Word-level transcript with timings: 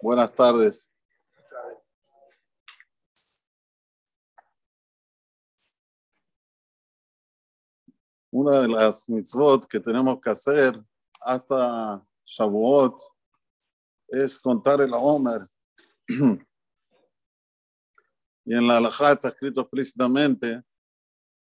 Buenas 0.00 0.32
tardes. 0.32 0.88
Una 8.30 8.60
de 8.60 8.68
las 8.68 9.08
mitzvot 9.08 9.66
que 9.66 9.80
tenemos 9.80 10.20
que 10.20 10.30
hacer 10.30 10.80
hasta 11.20 12.06
Shavuot 12.24 13.00
es 14.08 14.38
contar 14.38 14.80
el 14.80 14.92
Omer. 14.94 15.48
Y 18.44 18.54
en 18.54 18.66
la 18.66 18.76
halajá 18.76 19.12
está 19.12 19.28
escrito 19.28 19.62
explícitamente 19.62 20.62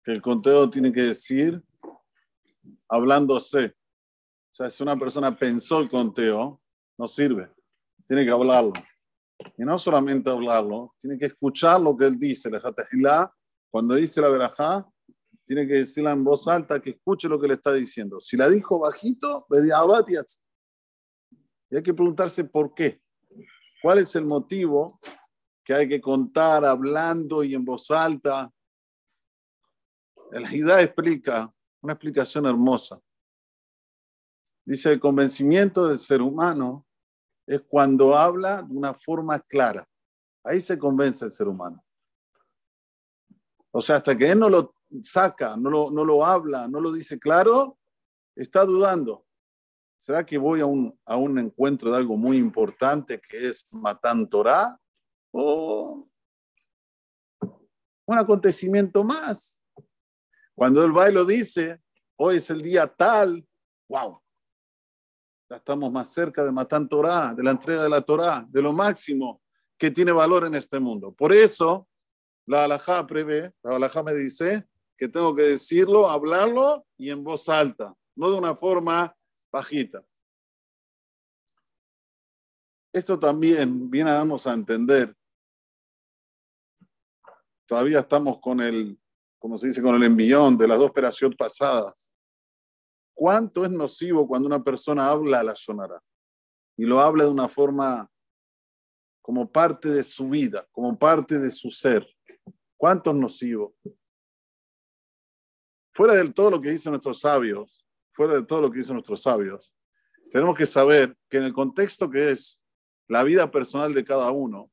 que 0.03 0.11
el 0.11 0.21
conteo 0.21 0.67
tiene 0.69 0.91
que 0.91 1.03
decir 1.03 1.63
hablándose. 2.89 3.77
O 4.51 4.55
sea, 4.55 4.69
si 4.71 4.81
una 4.81 4.97
persona 4.97 5.37
pensó 5.37 5.79
el 5.79 5.89
conteo, 5.89 6.59
no 6.97 7.07
sirve. 7.07 7.56
Tiene 8.07 8.25
que 8.25 8.31
hablarlo. 8.31 8.73
Y 9.57 9.63
no 9.63 9.77
solamente 9.77 10.29
hablarlo, 10.29 10.95
tiene 10.97 11.17
que 11.17 11.25
escuchar 11.27 11.79
lo 11.81 11.95
que 11.95 12.05
él 12.05 12.17
dice. 12.19 12.49
Cuando 13.69 13.95
dice 13.95 14.21
la 14.21 14.29
verajá, 14.29 14.87
tiene 15.45 15.67
que 15.67 15.75
decirla 15.75 16.11
en 16.11 16.23
voz 16.23 16.47
alta, 16.47 16.81
que 16.81 16.91
escuche 16.91 17.29
lo 17.29 17.39
que 17.39 17.47
le 17.47 17.53
está 17.53 17.73
diciendo. 17.73 18.19
Si 18.19 18.35
la 18.35 18.49
dijo 18.49 18.79
bajito, 18.79 19.45
y 21.69 21.75
hay 21.75 21.83
que 21.83 21.93
preguntarse 21.93 22.45
por 22.45 22.73
qué. 22.73 23.01
¿Cuál 23.81 23.99
es 23.99 24.15
el 24.15 24.25
motivo 24.25 24.99
que 25.67 25.73
hay 25.73 25.89
que 25.89 25.99
contar 25.99 26.63
hablando 26.63 27.43
y 27.43 27.53
en 27.53 27.65
voz 27.65 27.91
alta. 27.91 28.49
El 30.31 30.49
Hidá 30.49 30.81
explica 30.81 31.53
una 31.81 31.91
explicación 31.91 32.45
hermosa. 32.45 32.97
Dice, 34.63 34.93
el 34.93 35.01
convencimiento 35.01 35.85
del 35.85 35.99
ser 35.99 36.21
humano 36.21 36.86
es 37.47 37.61
cuando 37.67 38.15
habla 38.15 38.61
de 38.61 38.75
una 38.75 38.93
forma 38.93 39.39
clara. 39.39 39.87
Ahí 40.43 40.61
se 40.61 40.77
convence 40.77 41.25
el 41.25 41.31
ser 41.31 41.47
humano. 41.47 41.83
O 43.71 43.81
sea, 43.81 43.95
hasta 43.95 44.15
que 44.15 44.29
él 44.29 44.39
no 44.39 44.49
lo 44.49 44.75
saca, 45.01 45.57
no 45.57 45.69
lo, 45.69 45.91
no 45.91 46.05
lo 46.05 46.25
habla, 46.25 46.67
no 46.67 46.79
lo 46.79 46.91
dice 46.91 47.17
claro, 47.17 47.77
está 48.35 48.63
dudando. 48.63 49.25
¿Será 49.97 50.23
que 50.25 50.37
voy 50.37 50.61
a 50.61 50.65
un, 50.67 50.95
a 51.05 51.17
un 51.17 51.39
encuentro 51.39 51.89
de 51.89 51.97
algo 51.97 52.15
muy 52.15 52.37
importante 52.37 53.19
que 53.19 53.47
es 53.47 53.67
Matan 53.71 54.29
Torah? 54.29 54.79
o 55.31 56.07
un 58.05 58.17
acontecimiento 58.17 59.03
más. 59.03 59.63
Cuando 60.55 60.83
el 60.83 60.91
baile 60.91 61.25
dice, 61.25 61.81
hoy 62.15 62.37
es 62.37 62.49
el 62.49 62.61
día 62.61 62.87
tal, 62.87 63.47
wow, 63.87 64.19
ya 65.49 65.57
estamos 65.57 65.91
más 65.91 66.11
cerca 66.11 66.43
de 66.43 66.51
Matan 66.51 66.87
Torah, 66.89 67.33
de 67.33 67.43
la 67.43 67.51
entrega 67.51 67.83
de 67.83 67.89
la 67.89 68.01
Torah, 68.01 68.45
de 68.49 68.61
lo 68.61 68.73
máximo 68.73 69.41
que 69.77 69.91
tiene 69.91 70.11
valor 70.11 70.45
en 70.45 70.55
este 70.55 70.79
mundo. 70.79 71.11
Por 71.13 71.31
eso, 71.33 71.87
la 72.45 72.65
alajá 72.65 73.05
prevé, 73.05 73.53
la 73.63 73.75
alajá 73.75 74.03
me 74.03 74.13
dice 74.13 74.67
que 74.97 75.07
tengo 75.07 75.35
que 75.35 75.43
decirlo, 75.43 76.09
hablarlo 76.09 76.85
y 76.97 77.11
en 77.11 77.23
voz 77.23 77.47
alta, 77.49 77.93
no 78.15 78.29
de 78.31 78.37
una 78.37 78.55
forma 78.55 79.15
bajita. 79.51 80.03
Esto 82.91 83.19
también 83.19 83.89
viene 83.89 84.09
a 84.09 84.21
a 84.21 84.53
entender 84.53 85.15
todavía 87.67 87.99
estamos 87.99 88.39
con 88.39 88.61
el, 88.61 88.97
como 89.37 89.57
se 89.57 89.67
dice, 89.67 89.81
con 89.81 89.93
el 89.93 90.03
envión 90.03 90.57
de 90.57 90.67
las 90.67 90.79
dos 90.79 90.89
operaciones 90.89 91.37
pasadas. 91.37 92.15
¿Cuánto 93.19 93.65
es 93.65 93.71
nocivo 93.71 94.27
cuando 94.27 94.45
una 94.45 94.63
persona 94.63 95.09
habla 95.09 95.39
a 95.39 95.43
la 95.43 95.55
sonara? 95.55 95.99
Y 96.77 96.85
lo 96.85 96.99
habla 96.99 97.23
de 97.23 97.31
una 97.31 97.49
forma 97.49 98.07
como 99.23 99.51
parte 99.51 99.89
de 99.89 100.03
su 100.03 100.29
vida, 100.29 100.67
como 100.71 100.95
parte 100.99 101.39
de 101.39 101.49
su 101.49 101.71
ser. 101.71 102.07
¿Cuánto 102.77 103.09
es 103.09 103.15
nocivo? 103.15 103.75
Fuera 105.95 106.13
de 106.13 106.31
todo 106.31 106.51
lo 106.51 106.61
que 106.61 106.69
dicen 106.69 106.91
nuestros 106.91 107.19
sabios, 107.19 107.83
fuera 108.13 108.35
de 108.35 108.43
todo 108.43 108.61
lo 108.61 108.69
que 108.69 108.77
dicen 108.77 108.93
nuestros 108.93 109.23
sabios, 109.23 109.73
tenemos 110.29 110.55
que 110.55 110.67
saber 110.67 111.17
que 111.27 111.37
en 111.37 111.45
el 111.45 111.53
contexto 111.53 112.11
que 112.11 112.29
es 112.29 112.63
la 113.07 113.23
vida 113.23 113.49
personal 113.49 113.95
de 113.95 114.05
cada 114.05 114.29
uno, 114.29 114.71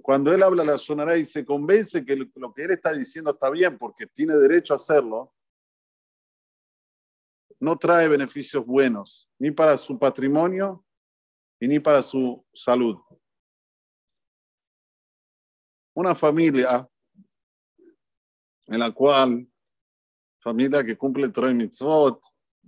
cuando 0.00 0.32
él 0.32 0.42
habla 0.42 0.64
la 0.64 0.78
sonará 0.78 1.18
y 1.18 1.26
se 1.26 1.44
convence 1.44 2.06
que 2.06 2.16
lo 2.16 2.54
que 2.54 2.64
él 2.64 2.70
está 2.70 2.94
diciendo 2.94 3.32
está 3.32 3.50
bien 3.50 3.76
porque 3.76 4.06
tiene 4.06 4.34
derecho 4.36 4.72
a 4.72 4.76
hacerlo, 4.76 5.35
no 7.60 7.76
trae 7.78 8.08
beneficios 8.08 8.64
buenos, 8.64 9.28
ni 9.38 9.50
para 9.50 9.76
su 9.76 9.98
patrimonio 9.98 10.84
y 11.60 11.68
ni 11.68 11.80
para 11.80 12.02
su 12.02 12.44
salud. 12.52 12.98
Una 15.94 16.14
familia 16.14 16.88
en 18.66 18.78
la 18.78 18.90
cual, 18.90 19.48
familia 20.40 20.84
que 20.84 20.96
cumple 20.96 21.28
Torah 21.28 21.52
Mitzvot, 21.52 22.20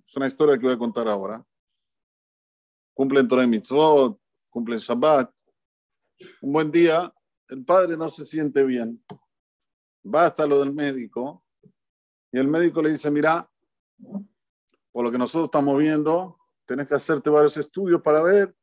es 0.06 0.16
una 0.16 0.26
historia 0.26 0.56
que 0.56 0.65
voy 0.65 0.75
a 0.75 0.78
contar 0.78 1.09
ahora, 1.09 1.44
cumplen 2.94 3.28
Torah 3.28 3.47
Mitzvot, 3.47 4.19
cumplen 4.49 4.78
Shabbat, 4.78 5.31
un 6.41 6.53
buen 6.53 6.70
día 6.70 7.12
el 7.49 7.65
padre 7.65 7.97
no 7.97 8.09
se 8.09 8.25
siente 8.25 8.65
bien, 8.65 9.03
va 10.05 10.26
hasta 10.26 10.47
lo 10.47 10.60
del 10.60 10.72
médico 10.72 11.44
y 12.32 12.38
el 12.38 12.49
médico 12.49 12.82
le 12.82 12.91
dice, 12.91 13.10
mira, 13.10 13.50
por 14.93 15.04
lo 15.04 15.10
que 15.10 15.19
nosotros 15.19 15.47
estamos 15.47 15.76
viendo, 15.76 16.38
tenés 16.65 16.87
que 16.87 16.94
hacerte 16.94 17.31
varios 17.31 17.56
estudios 17.56 18.03
para 18.03 18.22
ver 18.22 18.54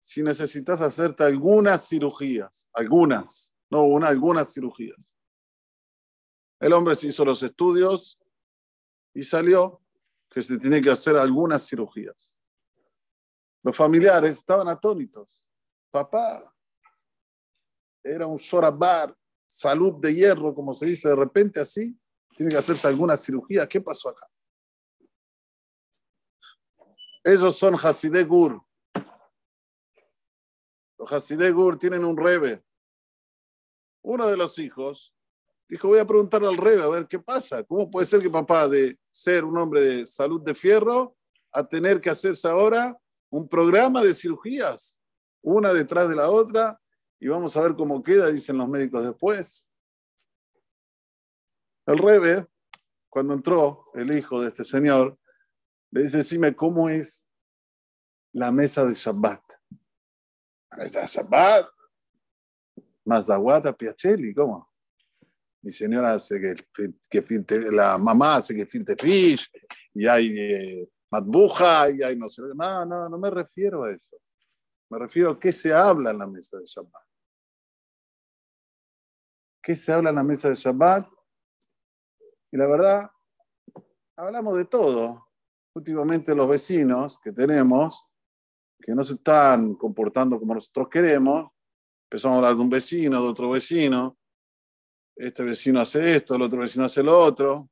si 0.00 0.22
necesitas 0.22 0.80
hacerte 0.80 1.24
algunas 1.24 1.88
cirugías, 1.88 2.68
algunas, 2.72 3.54
no 3.70 3.84
una, 3.84 4.08
algunas 4.08 4.52
cirugías. 4.52 4.96
El 6.58 6.72
hombre 6.72 6.96
se 6.96 7.08
hizo 7.08 7.24
los 7.24 7.42
estudios 7.42 8.18
y 9.14 9.22
salió 9.22 9.80
que 10.30 10.42
se 10.42 10.58
tiene 10.58 10.80
que 10.80 10.90
hacer 10.90 11.16
algunas 11.16 11.66
cirugías. 11.66 12.38
Los 13.62 13.76
familiares 13.76 14.38
estaban 14.38 14.68
atónitos. 14.68 15.46
Papá, 15.90 16.54
era 18.02 18.26
un 18.26 18.36
Shorabar, 18.36 19.14
salud 19.46 19.94
de 20.00 20.14
hierro, 20.14 20.54
como 20.54 20.72
se 20.72 20.86
dice 20.86 21.08
de 21.08 21.16
repente 21.16 21.60
así, 21.60 21.98
tiene 22.36 22.52
que 22.52 22.58
hacerse 22.58 22.86
alguna 22.86 23.16
cirugía. 23.16 23.68
¿Qué 23.68 23.80
pasó 23.80 24.10
acá? 24.10 24.29
Ellos 27.22 27.56
son 27.56 27.74
Hasidé 27.74 28.24
Gur. 28.24 28.62
Los 30.98 31.12
Hasidé 31.12 31.50
Gur 31.50 31.78
tienen 31.78 32.04
un 32.04 32.16
rebe. 32.16 32.64
Uno 34.02 34.26
de 34.26 34.36
los 34.36 34.58
hijos 34.58 35.14
dijo, 35.68 35.88
voy 35.88 35.98
a 35.98 36.06
preguntarle 36.06 36.48
al 36.48 36.56
rebe 36.56 36.82
a 36.82 36.88
ver 36.88 37.06
qué 37.06 37.18
pasa. 37.18 37.62
¿Cómo 37.62 37.90
puede 37.90 38.06
ser 38.06 38.20
que 38.20 38.30
papá 38.30 38.68
de 38.68 38.98
ser 39.10 39.44
un 39.44 39.56
hombre 39.58 39.80
de 39.82 40.06
salud 40.06 40.42
de 40.42 40.54
fierro 40.54 41.16
a 41.52 41.66
tener 41.66 42.00
que 42.00 42.10
hacerse 42.10 42.48
ahora 42.48 42.98
un 43.30 43.48
programa 43.48 44.02
de 44.02 44.14
cirugías, 44.14 44.98
una 45.42 45.72
detrás 45.72 46.08
de 46.08 46.16
la 46.16 46.30
otra, 46.30 46.80
y 47.20 47.28
vamos 47.28 47.56
a 47.56 47.60
ver 47.60 47.76
cómo 47.76 48.02
queda, 48.02 48.28
dicen 48.28 48.58
los 48.58 48.68
médicos 48.68 49.04
después. 49.04 49.68
El 51.86 51.98
Rebe, 51.98 52.46
cuando 53.08 53.34
entró 53.34 53.90
el 53.94 54.16
hijo 54.16 54.40
de 54.40 54.48
este 54.48 54.64
señor, 54.64 55.18
le 55.90 56.02
dice, 56.02 56.18
decime 56.18 56.54
cómo 56.54 56.88
es 56.88 57.26
la 58.32 58.52
mesa 58.52 58.84
de 58.84 58.94
Shabbat. 58.94 59.42
La 60.70 60.84
mesa 60.84 61.00
de 61.00 61.06
Shabbat. 61.06 61.68
Mazaguata 63.04 63.72
Piacelli, 63.72 64.34
¿cómo? 64.34 64.68
Mi 65.62 65.70
señora 65.70 66.12
hace 66.12 66.40
que, 66.40 66.94
que 67.08 67.60
la 67.72 67.98
mamá 67.98 68.36
hace 68.36 68.54
que 68.54 68.66
filte 68.66 68.94
fish, 68.96 69.50
y 69.94 70.06
hay 70.06 70.38
eh, 70.38 70.88
matbuja, 71.10 71.90
y 71.90 72.02
hay 72.02 72.16
no 72.16 72.28
sé. 72.28 72.42
No, 72.54 72.86
no, 72.86 73.08
no 73.08 73.18
me 73.18 73.30
refiero 73.30 73.84
a 73.84 73.92
eso. 73.92 74.16
Me 74.90 74.98
refiero 74.98 75.30
a 75.30 75.40
qué 75.40 75.50
se 75.50 75.72
habla 75.72 76.10
en 76.10 76.18
la 76.18 76.26
mesa 76.26 76.58
de 76.58 76.64
Shabbat. 76.66 77.02
¿Qué 79.62 79.74
se 79.74 79.92
habla 79.92 80.10
en 80.10 80.16
la 80.16 80.24
mesa 80.24 80.48
de 80.48 80.54
Shabbat? 80.54 81.08
Y 82.52 82.56
la 82.56 82.66
verdad, 82.66 83.10
hablamos 84.16 84.56
de 84.56 84.64
todo. 84.64 85.29
Últimamente 85.74 86.34
los 86.34 86.48
vecinos 86.48 87.18
que 87.18 87.32
tenemos, 87.32 88.08
que 88.80 88.94
no 88.94 89.02
se 89.02 89.14
están 89.14 89.74
comportando 89.74 90.38
como 90.38 90.54
nosotros 90.54 90.88
queremos, 90.88 91.50
empezamos 92.10 92.34
a 92.34 92.38
hablar 92.38 92.54
de 92.56 92.60
un 92.60 92.70
vecino, 92.70 93.22
de 93.22 93.28
otro 93.28 93.50
vecino, 93.50 94.18
este 95.16 95.44
vecino 95.44 95.80
hace 95.80 96.16
esto, 96.16 96.34
el 96.34 96.42
otro 96.42 96.60
vecino 96.60 96.84
hace 96.86 97.02
lo 97.02 97.18
otro. 97.18 97.68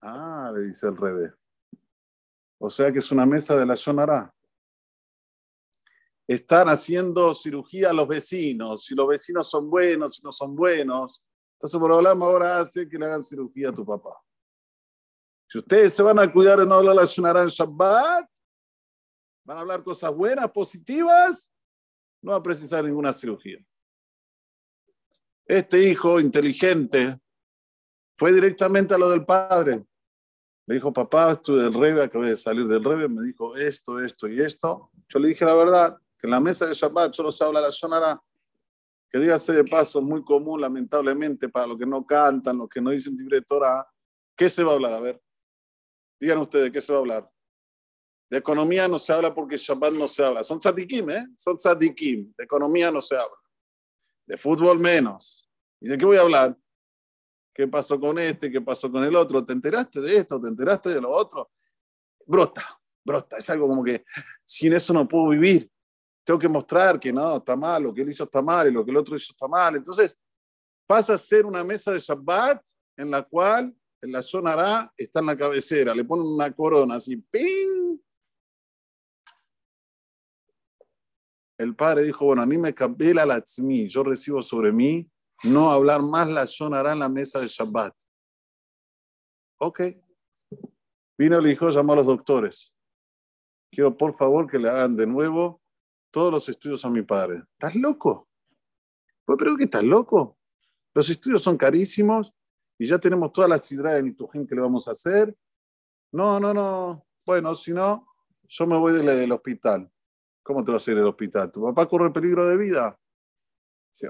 Ah, 0.00 0.50
le 0.54 0.66
dice 0.66 0.88
el 0.88 0.96
revés. 0.96 1.32
O 2.58 2.68
sea 2.68 2.92
que 2.92 2.98
es 2.98 3.10
una 3.12 3.24
mesa 3.24 3.56
de 3.56 3.66
la 3.66 3.74
Yonará. 3.74 4.34
Están 6.26 6.68
haciendo 6.68 7.32
cirugía 7.32 7.90
a 7.90 7.92
los 7.94 8.06
vecinos, 8.06 8.84
si 8.84 8.94
los 8.94 9.08
vecinos 9.08 9.48
son 9.48 9.70
buenos, 9.70 10.16
si 10.16 10.22
no 10.22 10.32
son 10.32 10.54
buenos, 10.54 11.24
entonces, 11.58 11.80
por 11.80 11.90
hablar 11.90 12.16
ahora 12.16 12.60
hace 12.60 12.88
que 12.88 12.96
le 12.96 13.06
hagan 13.06 13.24
cirugía 13.24 13.70
a 13.70 13.74
tu 13.74 13.84
papá. 13.84 14.10
Si 15.48 15.58
ustedes 15.58 15.94
se 15.94 16.02
van 16.02 16.18
a 16.18 16.30
cuidar 16.30 16.58
de 16.58 16.66
no 16.66 16.74
hablar 16.74 16.94
la 16.94 17.06
Shunara 17.06 17.42
en 17.42 17.48
Shabbat, 17.48 18.28
van 19.44 19.56
a 19.56 19.60
hablar 19.60 19.82
cosas 19.82 20.14
buenas, 20.14 20.50
positivas, 20.50 21.50
no 22.20 22.32
va 22.32 22.38
a 22.38 22.42
precisar 22.42 22.84
ninguna 22.84 23.14
cirugía. 23.14 23.58
Este 25.46 25.82
hijo 25.82 26.20
inteligente 26.20 27.18
fue 28.14 28.30
directamente 28.30 28.92
a 28.92 28.98
lo 28.98 29.08
del 29.08 29.24
padre. 29.24 29.86
Le 30.66 30.74
dijo, 30.74 30.92
papá, 30.92 31.32
estuve 31.32 31.62
del 31.62 31.72
rebe, 31.72 32.02
acabé 32.02 32.28
de 32.28 32.36
salir 32.36 32.66
del 32.66 32.84
rebe, 32.84 33.08
me 33.08 33.22
dijo 33.22 33.56
esto, 33.56 34.04
esto 34.04 34.28
y 34.28 34.42
esto. 34.42 34.90
Yo 35.08 35.18
le 35.18 35.28
dije 35.28 35.46
la 35.46 35.54
verdad, 35.54 35.96
que 36.18 36.26
en 36.26 36.32
la 36.32 36.40
mesa 36.40 36.66
de 36.66 36.74
Shabbat 36.74 37.14
solo 37.14 37.32
se 37.32 37.42
habla 37.42 37.62
la 37.62 37.72
sonara. 37.72 38.22
Que 39.10 39.18
dígase 39.18 39.54
de 39.54 39.64
paso, 39.64 40.02
muy 40.02 40.22
común, 40.22 40.60
lamentablemente, 40.60 41.48
para 41.48 41.68
los 41.68 41.78
que 41.78 41.86
no 41.86 42.04
cantan, 42.04 42.58
los 42.58 42.68
que 42.68 42.82
no 42.82 42.90
dicen 42.90 43.16
libre 43.16 43.40
Torah. 43.40 43.88
¿Qué 44.36 44.50
se 44.50 44.62
va 44.62 44.72
a 44.72 44.74
hablar? 44.74 44.92
A 44.92 45.00
ver, 45.00 45.22
digan 46.20 46.38
ustedes, 46.38 46.70
¿qué 46.70 46.80
se 46.80 46.92
va 46.92 46.98
a 46.98 47.00
hablar? 47.00 47.30
De 48.30 48.38
economía 48.38 48.86
no 48.88 48.98
se 48.98 49.12
habla 49.12 49.34
porque 49.34 49.56
Shabbat 49.56 49.92
no 49.92 50.06
se 50.06 50.24
habla. 50.24 50.44
Son 50.44 50.58
tzadikim, 50.58 51.10
¿eh? 51.10 51.26
Son 51.36 51.56
tzadikim. 51.56 52.32
De 52.36 52.44
economía 52.44 52.90
no 52.90 53.00
se 53.00 53.14
habla. 53.14 53.36
De 54.26 54.36
fútbol 54.36 54.78
menos. 54.78 55.48
¿Y 55.80 55.88
de 55.88 55.96
qué 55.96 56.04
voy 56.04 56.18
a 56.18 56.22
hablar? 56.22 56.56
¿Qué 57.54 57.66
pasó 57.66 57.98
con 57.98 58.18
este? 58.18 58.50
¿Qué 58.50 58.60
pasó 58.60 58.90
con 58.90 59.02
el 59.02 59.16
otro? 59.16 59.44
¿Te 59.44 59.52
enteraste 59.52 60.00
de 60.00 60.18
esto? 60.18 60.40
¿Te 60.40 60.48
enteraste 60.48 60.90
de 60.90 61.00
lo 61.00 61.10
otro? 61.10 61.50
Brota, 62.26 62.78
brota. 63.02 63.38
Es 63.38 63.48
algo 63.50 63.66
como 63.66 63.82
que 63.82 64.04
sin 64.44 64.74
eso 64.74 64.92
no 64.92 65.08
puedo 65.08 65.30
vivir. 65.30 65.70
Tengo 66.22 66.38
que 66.38 66.48
mostrar 66.48 67.00
que 67.00 67.10
no, 67.10 67.38
está 67.38 67.56
mal, 67.56 67.82
lo 67.82 67.94
que 67.94 68.02
él 68.02 68.10
hizo 68.10 68.24
está 68.24 68.42
mal 68.42 68.68
y 68.68 68.70
lo 68.70 68.84
que 68.84 68.90
el 68.90 68.98
otro 68.98 69.16
hizo 69.16 69.32
está 69.32 69.48
mal. 69.48 69.74
Entonces, 69.76 70.18
pasa 70.86 71.14
a 71.14 71.18
ser 71.18 71.46
una 71.46 71.64
mesa 71.64 71.90
de 71.92 71.98
Shabbat 71.98 72.62
en 72.96 73.10
la 73.10 73.22
cual 73.22 73.74
en 74.00 74.12
la 74.12 74.22
zona 74.22 74.52
A 74.52 74.92
está 74.96 75.20
en 75.20 75.26
la 75.26 75.36
cabecera, 75.36 75.94
le 75.94 76.04
ponen 76.04 76.26
una 76.26 76.54
corona 76.54 76.96
así, 76.96 77.16
¡ping! 77.16 77.98
El 81.58 81.74
padre 81.74 82.04
dijo, 82.04 82.26
bueno, 82.26 82.46
mí 82.46 82.56
me 82.56 82.72
la 83.14 83.26
latzmi, 83.26 83.88
yo 83.88 84.04
recibo 84.04 84.40
sobre 84.40 84.72
mí 84.72 85.10
no 85.44 85.70
hablar 85.70 86.02
más 86.02 86.28
la 86.28 86.46
sonará 86.46 86.92
en 86.92 87.00
la 87.00 87.08
mesa 87.08 87.40
de 87.40 87.48
Shabbat. 87.48 87.94
Ok. 89.60 89.80
Vino 91.16 91.38
el 91.38 91.50
hijo, 91.50 91.70
llamó 91.70 91.92
a 91.92 91.96
los 91.96 92.06
doctores. 92.06 92.74
Quiero 93.70 93.96
por 93.96 94.16
favor 94.16 94.50
que 94.50 94.58
le 94.58 94.68
hagan 94.68 94.96
de 94.96 95.06
nuevo 95.06 95.60
todos 96.12 96.32
los 96.32 96.48
estudios 96.48 96.84
a 96.84 96.90
mi 96.90 97.02
padre. 97.02 97.42
¿Estás 97.52 97.74
loco? 97.74 98.28
Pues 99.24 99.38
creo 99.38 99.56
que 99.56 99.64
estás 99.64 99.82
loco. 99.82 100.38
Los 100.94 101.10
estudios 101.10 101.42
son 101.42 101.56
carísimos 101.56 102.34
y 102.78 102.86
ya 102.86 102.98
tenemos 102.98 103.32
toda 103.32 103.48
la 103.48 103.58
sidra 103.58 103.92
de 103.94 104.02
Nitujín 104.02 104.46
que 104.46 104.54
le 104.54 104.60
vamos 104.60 104.86
a 104.86 104.92
hacer. 104.92 105.36
No, 106.12 106.38
no, 106.38 106.54
no. 106.54 107.04
Bueno, 107.26 107.54
si 107.54 107.72
no, 107.72 108.06
yo 108.46 108.66
me 108.66 108.78
voy 108.78 108.92
del 108.92 109.32
hospital. 109.32 109.90
¿Cómo 110.44 110.64
te 110.64 110.72
vas 110.72 110.86
a 110.86 110.90
ir 110.92 110.96
del 110.96 111.08
hospital? 111.08 111.50
¿Tu 111.50 111.62
papá 111.62 111.86
corre 111.88 112.12
peligro 112.12 112.46
de 112.46 112.56
vida? 112.56 112.98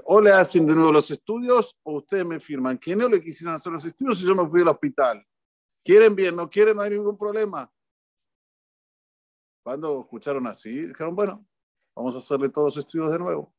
O 0.05 0.21
le 0.21 0.31
hacen 0.31 0.67
de 0.67 0.75
nuevo 0.75 0.91
los 0.91 1.09
estudios 1.09 1.75
o 1.83 1.97
ustedes 1.97 2.23
me 2.25 2.39
firman 2.39 2.77
que 2.77 2.95
no 2.95 3.09
le 3.09 3.19
quisieron 3.19 3.55
hacer 3.55 3.73
los 3.73 3.83
estudios 3.83 4.21
y 4.21 4.25
yo 4.25 4.35
me 4.35 4.47
fui 4.47 4.61
al 4.61 4.67
hospital. 4.67 5.25
¿Quieren 5.83 6.15
bien? 6.15 6.35
¿No 6.35 6.47
quieren? 6.47 6.77
No 6.77 6.83
hay 6.83 6.91
ningún 6.91 7.17
problema. 7.17 7.69
Cuando 9.63 10.01
escucharon 10.01 10.45
así, 10.45 10.69
dijeron, 10.87 11.15
bueno, 11.15 11.45
vamos 11.95 12.13
a 12.13 12.19
hacerle 12.19 12.49
todos 12.49 12.75
los 12.75 12.85
estudios 12.85 13.11
de 13.11 13.19
nuevo. 13.19 13.53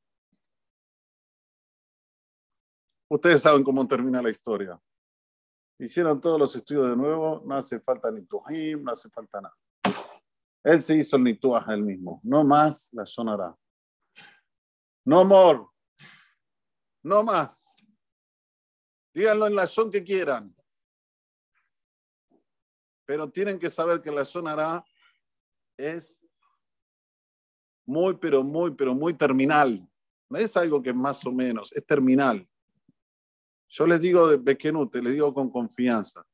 Ustedes 3.09 3.43
saben 3.43 3.65
cómo 3.65 3.87
termina 3.89 4.23
la 4.23 4.31
historia. 4.31 4.81
Hicieron 5.81 6.21
todos 6.21 6.39
los 6.39 6.55
estudios 6.55 6.91
de 6.91 6.97
nuevo, 6.97 7.43
no 7.47 7.55
hace 7.55 7.81
falta 7.81 8.11
ni 8.11 8.21
tujim, 8.27 8.85
no 8.85 8.93
hace 8.93 9.09
falta 9.09 9.41
nada. 9.41 9.57
Él 10.63 10.83
se 10.83 10.95
hizo 10.95 11.17
el 11.17 11.25
nituaj 11.25 11.71
él 11.71 11.83
mismo. 11.83 12.21
No 12.23 12.45
más 12.45 12.91
la 12.93 13.07
sonará. 13.07 13.57
No 15.07 15.25
more. 15.25 15.65
No 17.03 17.23
más. 17.23 17.75
Díganlo 19.15 19.47
en 19.47 19.55
la 19.55 19.67
son 19.67 19.91
que 19.91 20.05
quieran. 20.05 20.55
Pero 23.07 23.31
tienen 23.31 23.59
que 23.59 23.71
saber 23.71 24.03
que 24.03 24.13
la 24.13 24.27
sonará 24.27 24.85
es 25.79 26.23
muy, 27.87 28.19
pero 28.19 28.45
muy, 28.45 28.73
pero 28.73 28.95
muy 28.95 29.15
terminal. 29.15 29.89
No 30.29 30.39
es 30.39 30.55
algo 30.59 30.83
que 30.83 30.93
más 30.93 31.25
o 31.25 31.33
menos, 31.33 31.73
es 31.73 31.87
terminal. 31.87 32.47
Yo 33.71 33.87
les 33.87 34.01
digo 34.01 34.29
de 34.29 34.37
Bekenute, 34.37 35.01
les 35.01 35.13
digo 35.13 35.33
con 35.33 35.49
confianza. 35.49 36.27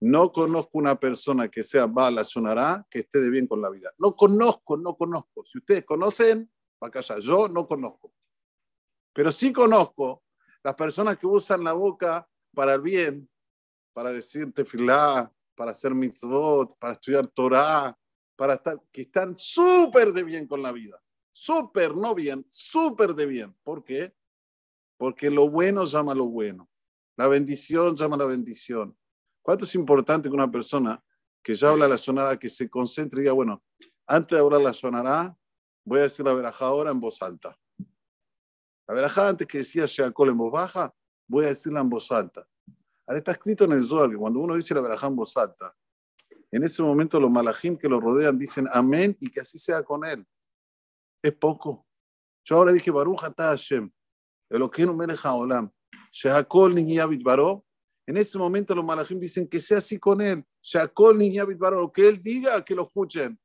No 0.00 0.30
conozco 0.32 0.78
una 0.78 0.98
persona 0.98 1.48
que 1.48 1.62
sea 1.62 1.86
bala 1.86 2.24
sonará 2.24 2.86
que 2.88 3.00
esté 3.00 3.20
de 3.20 3.28
bien 3.28 3.48
con 3.48 3.60
la 3.60 3.68
vida. 3.68 3.92
No 3.98 4.14
conozco, 4.14 4.76
no 4.76 4.96
conozco. 4.96 5.44
Si 5.44 5.58
ustedes 5.58 5.84
conocen, 5.84 6.50
acá 6.80 7.00
allá. 7.00 7.18
Yo 7.18 7.48
no 7.48 7.66
conozco. 7.66 8.14
Pero 9.12 9.32
sí 9.32 9.52
conozco 9.52 10.22
las 10.62 10.74
personas 10.74 11.18
que 11.18 11.26
usan 11.26 11.64
la 11.64 11.72
boca 11.72 12.26
para 12.54 12.74
el 12.74 12.82
bien, 12.82 13.28
para 13.92 14.12
decirte 14.12 14.62
tefilá, 14.62 15.30
para 15.56 15.72
hacer 15.72 15.92
mitzvot, 15.92 16.78
para 16.78 16.92
estudiar 16.92 17.26
Torah, 17.26 17.98
para 18.36 18.54
estar, 18.54 18.80
que 18.92 19.02
están 19.02 19.34
súper 19.34 20.12
de 20.12 20.22
bien 20.22 20.46
con 20.46 20.62
la 20.62 20.70
vida. 20.70 21.02
Súper, 21.32 21.96
no 21.96 22.14
bien, 22.14 22.46
súper 22.48 23.14
de 23.14 23.26
bien. 23.26 23.56
¿Por 23.64 23.84
qué? 23.84 24.14
Porque 25.00 25.30
lo 25.30 25.48
bueno 25.48 25.86
llama 25.86 26.14
lo 26.14 26.26
bueno. 26.26 26.68
La 27.16 27.26
bendición 27.26 27.96
llama 27.96 28.18
la 28.18 28.26
bendición. 28.26 28.94
¿Cuánto 29.40 29.64
es 29.64 29.74
importante 29.74 30.28
que 30.28 30.34
una 30.34 30.50
persona 30.50 31.02
que 31.42 31.54
ya 31.54 31.70
habla 31.70 31.88
la 31.88 31.96
sonará, 31.96 32.38
que 32.38 32.50
se 32.50 32.68
concentre 32.68 33.20
y 33.20 33.22
diga, 33.22 33.32
bueno, 33.32 33.64
antes 34.06 34.36
de 34.36 34.44
hablar 34.44 34.60
la 34.60 34.74
sonará, 34.74 35.34
voy 35.86 36.00
a 36.00 36.02
decir 36.02 36.26
la 36.26 36.34
verajá 36.34 36.66
ahora 36.66 36.90
en 36.90 37.00
voz 37.00 37.22
alta. 37.22 37.58
La 38.86 38.94
verajá 38.94 39.30
antes 39.30 39.46
que 39.46 39.56
decía 39.56 39.86
Sheakol 39.86 40.28
en 40.28 40.36
voz 40.36 40.52
baja, 40.52 40.94
voy 41.26 41.46
a 41.46 41.48
decirla 41.48 41.80
en 41.80 41.88
voz 41.88 42.12
alta. 42.12 42.46
Ahora 43.06 43.20
está 43.20 43.32
escrito 43.32 43.64
en 43.64 43.72
el 43.72 43.82
Zohar 43.82 44.10
que 44.10 44.18
cuando 44.18 44.38
uno 44.38 44.54
dice 44.54 44.74
la 44.74 44.82
verajá 44.82 45.06
en 45.06 45.16
voz 45.16 45.34
alta, 45.34 45.74
en 46.50 46.62
ese 46.62 46.82
momento 46.82 47.18
los 47.18 47.30
malajim 47.30 47.78
que 47.78 47.88
lo 47.88 48.00
rodean 48.00 48.36
dicen 48.36 48.68
amén 48.70 49.16
y 49.18 49.30
que 49.30 49.40
así 49.40 49.58
sea 49.58 49.82
con 49.82 50.04
él. 50.04 50.26
Es 51.22 51.32
poco. 51.32 51.86
Yo 52.44 52.56
ahora 52.56 52.72
dije 52.72 52.90
Baruch 52.90 53.20
Hashem, 53.20 53.90
Elokeinu 54.50 54.94
Melech 54.94 55.24
Haolam, 55.24 55.70
Sheakol 56.12 56.74
Ninyabit 56.74 57.22
Baro. 57.22 57.64
En 58.06 58.16
ese 58.16 58.36
momento 58.36 58.74
los 58.74 58.84
malajim 58.84 59.20
dicen 59.20 59.46
que 59.46 59.60
sea 59.60 59.78
así 59.78 59.98
con 59.98 60.20
él. 60.20 60.44
Sheakol 60.60 61.16
Ninyabit 61.16 61.58
Baro, 61.58 61.80
lo 61.80 61.92
que 61.92 62.08
él 62.08 62.20
diga, 62.20 62.64
que 62.64 62.74
lo 62.74 62.82
escuchen. 62.82 63.38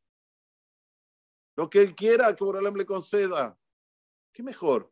Lo 1.56 1.70
que 1.70 1.82
él 1.82 1.96
quiera, 1.96 2.36
que 2.36 2.44
Borolam 2.44 2.76
le 2.76 2.86
conceda. 2.86 3.58
¿Qué 4.34 4.44
mejor? 4.44 4.92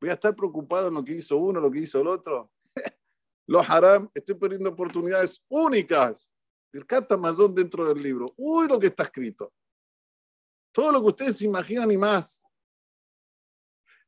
Voy 0.00 0.10
a 0.10 0.12
estar 0.12 0.36
preocupado 0.36 0.88
en 0.88 0.94
lo 0.94 1.04
que 1.04 1.14
hizo 1.14 1.36
uno, 1.38 1.60
lo 1.60 1.70
que 1.70 1.80
hizo 1.80 2.00
el 2.00 2.08
otro. 2.08 2.52
Los 3.46 3.68
haram, 3.68 4.08
estoy 4.14 4.34
perdiendo 4.36 4.70
oportunidades 4.70 5.42
únicas. 5.48 6.34
El 6.72 6.86
catamazón 6.86 7.54
dentro 7.54 7.86
del 7.86 8.02
libro. 8.02 8.34
Uy, 8.36 8.68
lo 8.68 8.78
que 8.78 8.88
está 8.88 9.04
escrito. 9.04 9.52
Todo 10.72 10.92
lo 10.92 11.00
que 11.00 11.06
ustedes 11.06 11.38
se 11.38 11.46
imaginan 11.46 11.90
y 11.90 11.96
más. 11.96 12.43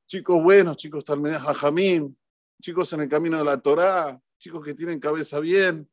Chicos 0.06 0.40
buenos, 0.40 0.76
chicos 0.76 1.04
talmedas 1.04 1.42
jajamín, 1.42 2.16
chicos 2.62 2.92
en 2.92 3.00
el 3.00 3.08
camino 3.08 3.38
de 3.38 3.44
la 3.44 3.60
Torá, 3.60 4.22
chicos 4.38 4.64
que 4.64 4.72
tienen 4.72 5.00
cabeza 5.00 5.40
bien. 5.40 5.90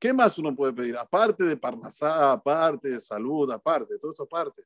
¿Qué 0.00 0.12
más 0.12 0.36
uno 0.38 0.56
puede 0.56 0.72
pedir? 0.72 0.96
Aparte 0.96 1.44
de 1.44 1.56
parnasá, 1.56 2.32
aparte 2.32 2.90
de 2.90 2.98
salud, 2.98 3.48
aparte, 3.52 3.96
todo 4.00 4.12
eso 4.12 4.24
aparte. 4.24 4.64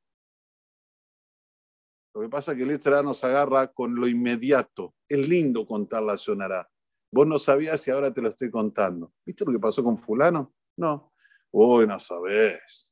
Lo 2.14 2.22
que 2.22 2.30
pasa 2.30 2.52
es 2.52 2.58
que 2.58 2.64
el 2.64 2.70
Etzerá 2.70 3.02
nos 3.02 3.22
agarra 3.22 3.66
con 3.66 3.94
lo 3.94 4.08
inmediato. 4.08 4.94
Es 5.06 5.18
lindo 5.18 5.66
contar 5.66 6.02
la 6.02 6.16
sonará. 6.16 6.68
Vos 7.12 7.26
no 7.26 7.38
sabías 7.38 7.86
y 7.86 7.90
ahora 7.90 8.10
te 8.10 8.22
lo 8.22 8.30
estoy 8.30 8.50
contando. 8.50 9.12
¿Viste 9.24 9.44
lo 9.44 9.52
que 9.52 9.58
pasó 9.58 9.84
con 9.84 9.98
fulano? 9.98 10.54
No. 10.78 11.12
Uy, 11.50 11.86
no 11.86 12.00
sabés. 12.00 12.90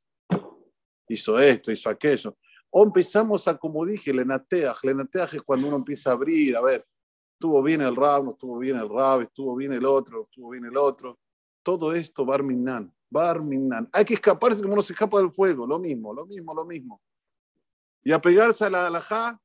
Hizo 1.09 1.39
esto, 1.39 1.71
hizo 1.71 1.89
aquello. 1.89 2.37
O 2.77 2.83
empezamos 2.83 3.47
a, 3.47 3.57
como 3.57 3.85
dije, 3.85 4.13
lenateaj. 4.13 4.83
Lenateaj 4.83 5.35
es 5.35 5.41
cuando 5.41 5.67
uno 5.67 5.77
empieza 5.77 6.11
a 6.11 6.13
abrir, 6.13 6.55
a 6.55 6.61
ver, 6.61 6.85
estuvo 7.33 7.63
bien 7.63 7.81
el 7.81 7.95
rab, 7.95 8.23
no 8.23 8.31
estuvo 8.31 8.57
bien 8.59 8.77
el 8.77 8.89
rab, 8.89 9.21
estuvo 9.21 9.55
bien 9.55 9.73
el 9.73 9.85
otro, 9.85 10.23
estuvo 10.23 10.49
bien 10.51 10.65
el 10.65 10.77
otro. 10.77 11.19
Todo 11.63 11.93
esto, 11.93 12.25
Barminan, 12.25 12.93
Barminan. 13.09 13.89
Hay 13.91 14.05
que 14.05 14.13
escaparse 14.13 14.61
como 14.61 14.73
uno 14.73 14.81
se 14.81 14.93
escapa 14.93 15.17
del 15.17 15.31
fuego, 15.31 15.65
lo 15.65 15.79
mismo, 15.79 16.13
lo 16.13 16.25
mismo, 16.25 16.53
lo 16.53 16.65
mismo 16.65 17.01
y 18.07 18.13
apegarse 18.13 18.63
a 18.63 18.69
la 18.69 18.87
alajá 18.87 19.37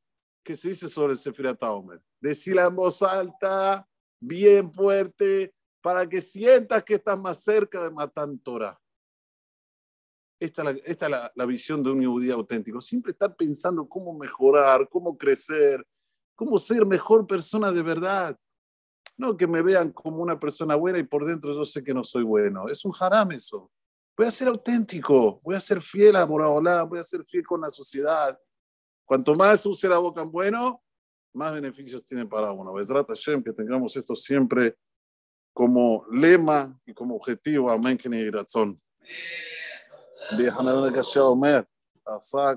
que 0.44 0.54
se 0.54 0.68
dice 0.68 0.88
sobre 0.88 1.14
el 1.14 1.18
Sefirat 1.18 1.60
Omer. 1.64 2.00
Decirla 2.20 2.66
en 2.66 2.76
voz 2.76 3.02
alta, 3.02 3.84
bien 4.20 4.72
fuerte, 4.72 5.52
para 5.80 6.08
que 6.08 6.20
sientas 6.20 6.84
que 6.84 6.94
estás 6.94 7.18
más 7.18 7.42
cerca 7.42 7.82
de 7.82 7.90
Matan 7.90 8.38
Torah. 8.38 8.80
Esta 10.42 10.62
es, 10.62 10.75
la, 10.75 10.80
esta 10.84 11.06
es 11.06 11.11
la, 11.12 11.32
la, 11.37 11.46
visión 11.46 11.84
de 11.84 11.90
un 11.90 12.04
judío 12.04 12.34
auténtico. 12.34 12.80
Siempre 12.80 13.12
estar 13.12 13.37
pensando 13.37 13.88
cómo 13.88 14.12
mejorar, 14.12 14.88
cómo 14.88 15.16
crecer, 15.16 15.87
cómo 16.34 16.58
ser 16.58 16.84
mejor 16.84 17.28
persona 17.28 17.70
de 17.70 17.80
verdad. 17.80 18.37
No 19.16 19.37
que 19.37 19.46
me 19.46 19.62
vean 19.62 19.92
como 19.92 20.16
una 20.20 20.40
persona 20.40 20.75
buena 20.75 20.99
y 20.99 21.04
por 21.04 21.25
dentro 21.25 21.54
yo 21.54 21.64
sé 21.64 21.84
que 21.84 21.94
no 21.94 22.02
soy 22.02 22.25
bueno. 22.25 22.66
Es 22.66 22.84
un 22.84 22.92
haram 22.99 23.30
eso. 23.30 23.70
Voy 24.16 24.26
a 24.26 24.32
ser 24.32 24.49
auténtico, 24.49 25.38
voy 25.44 25.54
a 25.54 25.61
ser 25.61 25.80
fiel 25.80 26.16
a 26.16 26.25
Boraolá, 26.25 26.82
voy 26.82 26.99
a 26.99 27.04
ser 27.04 27.25
fiel 27.25 27.46
con 27.46 27.61
la 27.61 27.70
sociedad. 27.70 28.37
Cuanto 29.04 29.37
más 29.37 29.64
use 29.64 29.88
la 29.88 29.99
boca 29.99 30.22
en 30.22 30.32
bueno, 30.32 30.82
más 31.34 31.52
beneficios 31.52 32.04
tiene 32.04 32.26
para 32.26 32.50
uno. 32.50 32.72
Besrat 32.72 33.06
Hashem, 33.06 33.44
que 33.44 33.52
tengamos 33.52 33.96
esto 33.96 34.16
siempre 34.16 34.76
como 35.52 36.04
lema 36.11 36.76
y 36.84 36.92
como 36.92 37.14
objetivo. 37.14 37.70
Amén, 37.70 37.96
que 37.96 38.08
ni 38.08 38.28
razón. 38.28 38.82
רבי 40.31 40.50
חנן 40.50 40.85
הגשר 40.85 41.21
אומר, 41.21 41.61
עשה 42.07 42.50